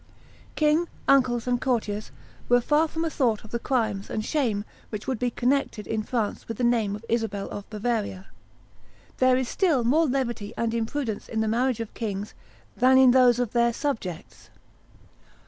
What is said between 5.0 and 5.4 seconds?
would be